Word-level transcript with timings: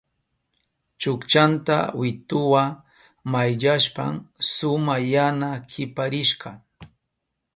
Chukchanta 0.99 1.77
wituwa 1.99 2.63
mayllashpan 3.31 4.15
suma 4.53 4.95
yana 5.13 5.49
kiparishka. 5.69 6.49